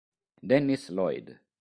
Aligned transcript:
Dennis 0.41 0.89
Lloyd 0.89 1.37